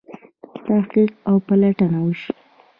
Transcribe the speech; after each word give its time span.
تحقیق 0.65 1.11
او 1.29 1.35
پلټنه 1.47 1.99
وشي. 2.03 2.31